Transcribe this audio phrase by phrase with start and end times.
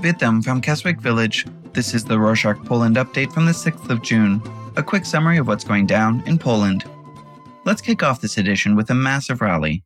[0.00, 1.46] Witam from Keswick Village.
[1.74, 4.42] This is the Rorshok Poland update from the 6th of June.
[4.76, 6.84] A quick summary of what's going down in Poland.
[7.66, 9.84] Let's kick off this edition with a massive rally.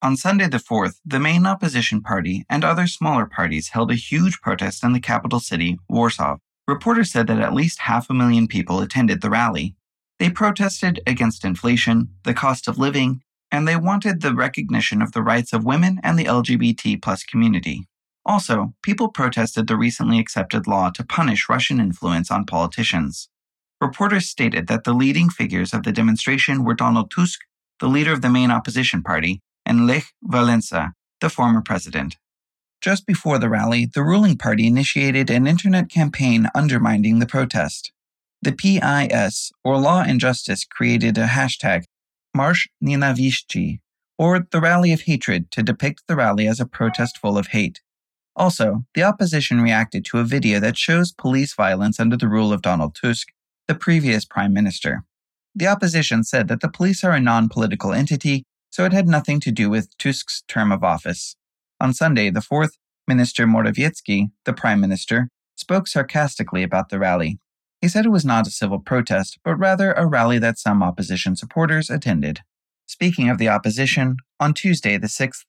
[0.00, 4.40] On Sunday the 4th, the main opposition party and other smaller parties held a huge
[4.40, 6.38] protest in the capital city, Warsaw.
[6.66, 9.74] Reporters said that at least half a million people attended the rally.
[10.18, 15.22] They protested against inflation, the cost of living, and they wanted the recognition of the
[15.22, 17.86] rights of women and the LGBT plus community.
[18.24, 23.28] Also, people protested the recently accepted law to punish Russian influence on politicians.
[23.80, 27.40] Reporters stated that the leading figures of the demonstration were Donald Tusk,
[27.80, 32.16] the leader of the main opposition party, and Lech Walesa, the former president.
[32.80, 37.92] Just before the rally, the ruling party initiated an internet campaign undermining the protest.
[38.40, 41.84] The PIS, or Law and Justice, created a hashtag,
[42.34, 42.66] Marsh
[44.18, 47.80] or the Rally of Hatred, to depict the rally as a protest full of hate.
[48.34, 52.62] Also, the opposition reacted to a video that shows police violence under the rule of
[52.62, 53.28] Donald Tusk,
[53.68, 55.04] the previous prime minister.
[55.54, 59.38] The opposition said that the police are a non political entity, so it had nothing
[59.40, 61.36] to do with Tusk's term of office.
[61.78, 67.38] On Sunday, the 4th, Minister Morawiecki, the prime minister, spoke sarcastically about the rally.
[67.80, 71.36] He said it was not a civil protest, but rather a rally that some opposition
[71.36, 72.40] supporters attended.
[72.86, 75.44] Speaking of the opposition, on Tuesday, the 6th,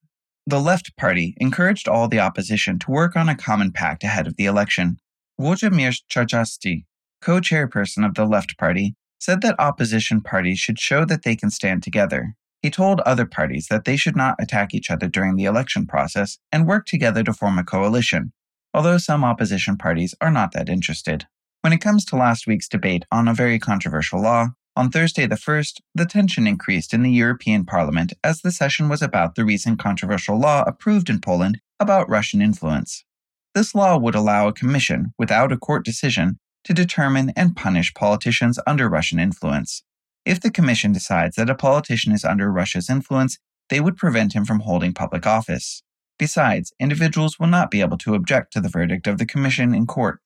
[0.46, 4.36] the Left Party encouraged all the opposition to work on a common pact ahead of
[4.36, 4.98] the election.
[5.40, 6.84] Wojciech Czarzasty,
[7.22, 11.50] co chairperson of the Left Party, said that opposition parties should show that they can
[11.50, 12.36] stand together.
[12.62, 16.38] He told other parties that they should not attack each other during the election process
[16.52, 18.34] and work together to form a coalition,
[18.74, 21.26] although some opposition parties are not that interested.
[21.62, 25.36] When it comes to last week's debate on a very controversial law, on Thursday the
[25.36, 29.78] 1st, the tension increased in the European Parliament as the session was about the recent
[29.78, 33.06] controversial law approved in Poland about Russian influence.
[33.54, 38.58] This law would allow a commission, without a court decision, to determine and punish politicians
[38.66, 39.84] under Russian influence.
[40.26, 43.38] If the commission decides that a politician is under Russia's influence,
[43.70, 45.84] they would prevent him from holding public office.
[46.18, 49.86] Besides, individuals will not be able to object to the verdict of the commission in
[49.86, 50.20] court.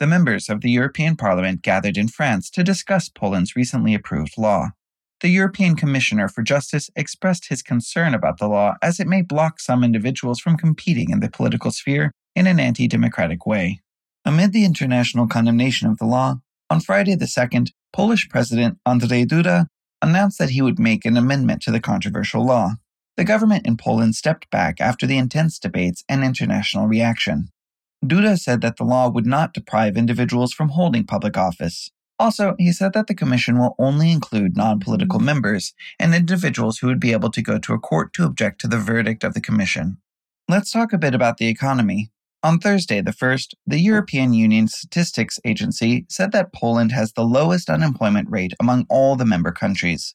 [0.00, 4.68] The members of the European Parliament gathered in France to discuss Poland's recently approved law.
[5.20, 9.58] The European Commissioner for Justice expressed his concern about the law as it may block
[9.58, 13.80] some individuals from competing in the political sphere in an anti democratic way.
[14.24, 16.36] Amid the international condemnation of the law,
[16.70, 19.66] on Friday the 2nd, Polish President Andrzej Duda
[20.00, 22.74] announced that he would make an amendment to the controversial law.
[23.16, 27.48] The government in Poland stepped back after the intense debates and international reaction.
[28.04, 31.90] Duda said that the law would not deprive individuals from holding public office.
[32.18, 35.26] Also, he said that the commission will only include non political mm-hmm.
[35.26, 38.68] members and individuals who would be able to go to a court to object to
[38.68, 39.98] the verdict of the commission.
[40.48, 42.10] Let's talk a bit about the economy.
[42.42, 47.68] On Thursday, the 1st, the European Union Statistics Agency said that Poland has the lowest
[47.68, 50.14] unemployment rate among all the member countries.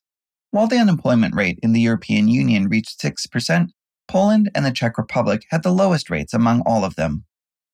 [0.51, 3.69] While the unemployment rate in the European Union reached 6%,
[4.07, 7.25] Poland and the Czech Republic had the lowest rates among all of them.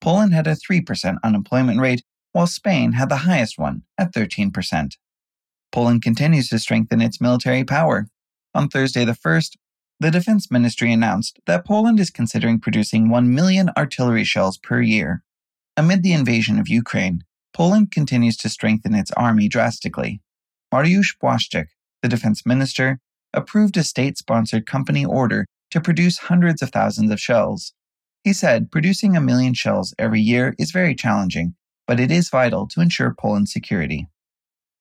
[0.01, 4.93] Poland had a 3% unemployment rate, while Spain had the highest one at 13%.
[5.71, 8.07] Poland continues to strengthen its military power.
[8.55, 9.55] On Thursday the 1st,
[9.99, 15.23] the Defense Ministry announced that Poland is considering producing 1 million artillery shells per year.
[15.75, 17.23] Amid the invasion of Ukraine,
[17.53, 20.21] Poland continues to strengthen its army drastically.
[20.73, 21.67] Mariusz Błaszczak,
[22.01, 22.99] the defense minister,
[23.33, 27.73] approved a state sponsored company order to produce hundreds of thousands of shells.
[28.29, 31.55] He said producing a million shells every year is very challenging,
[31.87, 34.07] but it is vital to ensure Poland's security.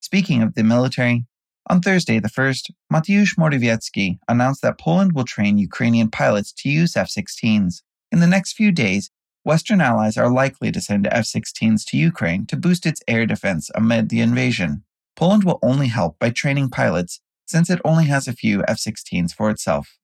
[0.00, 1.24] Speaking of the military,
[1.66, 6.94] on Thursday the 1st, Mateusz Morawiecki announced that Poland will train Ukrainian pilots to use
[6.94, 7.80] F 16s.
[8.12, 9.10] In the next few days,
[9.44, 13.70] Western allies are likely to send F 16s to Ukraine to boost its air defense
[13.74, 14.84] amid the invasion.
[15.16, 19.32] Poland will only help by training pilots since it only has a few F 16s
[19.32, 19.96] for itself.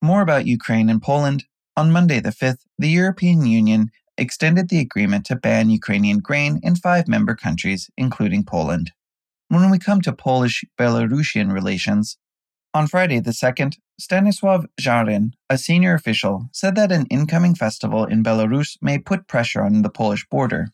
[0.00, 1.44] More about Ukraine and Poland
[1.76, 6.74] on Monday, the 5th, the European Union extended the agreement to ban Ukrainian grain in
[6.76, 8.92] five member countries, including Poland.
[9.48, 12.16] When we come to Polish Belarusian relations,
[12.74, 18.22] on Friday, the 2nd, Stanisław Żaryn, a senior official, said that an incoming festival in
[18.22, 20.68] Belarus may put pressure on the Polish border.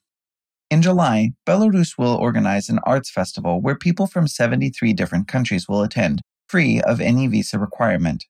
[0.68, 5.82] In July, Belarus will organize an arts festival where people from 73 different countries will
[5.82, 8.24] attend, free of any visa requirement.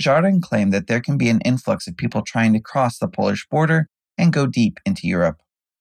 [0.00, 3.46] Żaryn claimed that there can be an influx of people trying to cross the Polish
[3.48, 3.88] border
[4.18, 5.38] and go deep into Europe.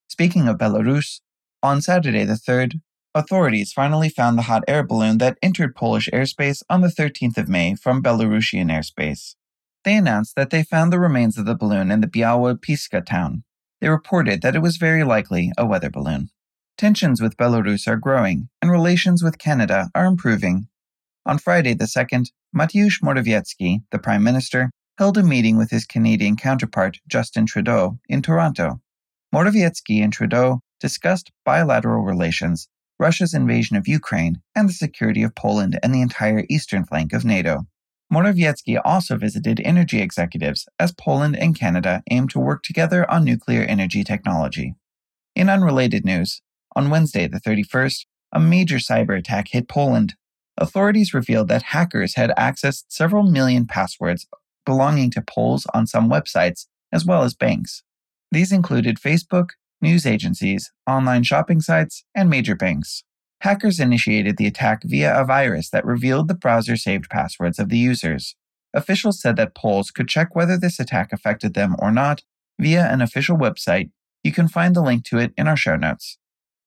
[0.07, 1.19] Speaking of Belarus,
[1.62, 2.81] on Saturday the 3rd,
[3.13, 7.50] authorities finally found the hot air balloon that entered Polish airspace on the 13th of
[7.50, 9.35] May from Belarusian airspace.
[9.83, 13.44] They announced that they found the remains of the balloon in the Białowieska town.
[13.81, 16.29] they reported that it was very likely a weather balloon.
[16.77, 20.68] Tensions with Belarus are growing, and relations with Canada are improving.
[21.27, 26.36] On Friday the 2nd, Mateusz Morawiecki, the Prime Minister, held a meeting with his Canadian
[26.36, 28.80] counterpart, Justin Trudeau, in Toronto.
[29.33, 32.68] Morawiecki and Trudeau discussed bilateral relations,
[33.00, 37.25] Russia's invasion of Ukraine, and the security of Poland and the entire eastern flank of
[37.25, 37.66] NATO.
[38.13, 43.63] Morawiecki also visited energy executives as Poland and Canada aim to work together on nuclear
[43.63, 44.75] energy technology.
[45.36, 46.42] In unrelated news,
[46.75, 50.13] on Wednesday, the 31st, a major cyber attack hit Poland.
[50.57, 54.28] Authorities revealed that hackers had accessed several million passwords
[54.66, 57.84] belonging to Poles on some websites, as well as banks.
[58.31, 59.50] These included Facebook,
[59.81, 63.04] news agencies, online shopping sites, and major banks.
[63.42, 67.78] Hackers initiated the attack via a virus that revealed the browser saved passwords of the
[67.78, 68.36] users.
[68.74, 72.24] Officials said that Poles could check whether this attack affected them or not
[72.60, 73.92] via an official website.
[74.24, 76.18] You can find the link to it in our show notes.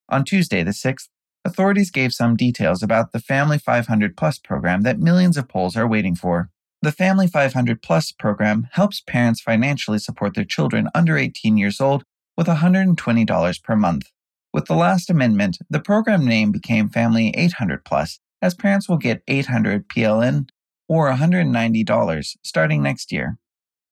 [0.09, 1.09] On Tuesday, the 6th,
[1.49, 5.89] authorities gave some details about the Family 500 Plus program that millions of Poles are
[5.89, 6.51] waiting for.
[6.83, 12.05] The Family 500 Plus program helps parents financially support their children under 18 years old
[12.37, 14.11] with $120 per month.
[14.53, 19.23] With the last amendment, the program name became Family 800 Plus, as parents will get
[19.27, 20.51] 800 PLN
[20.87, 23.39] or $190 starting next year.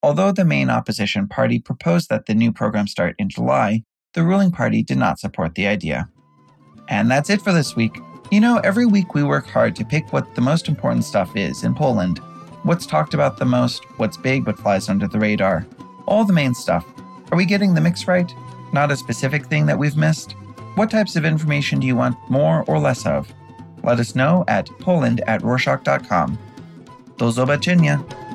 [0.02, 3.82] Although the main opposition party proposed that the new program start in July,
[4.12, 6.10] the ruling party did not support the idea.
[6.88, 7.98] And that's it for this week.
[8.30, 11.64] You know, every week we work hard to pick what the most important stuff is
[11.64, 12.20] in Poland
[12.66, 15.64] what's talked about the most, what's big but flies under the radar,
[16.06, 16.84] all the main stuff.
[17.30, 18.34] Are we getting the mix right?
[18.72, 20.32] Not a specific thing that we've missed?
[20.74, 23.32] What types of information do you want more or less of?
[23.84, 26.38] Let us know at poland at rorshok.com.
[27.16, 28.25] Do zobaczenia!